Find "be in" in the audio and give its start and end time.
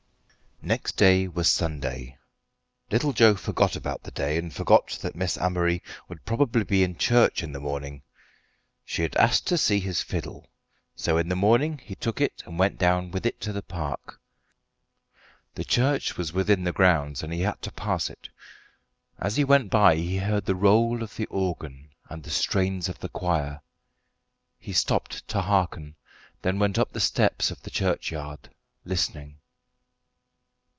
6.63-6.99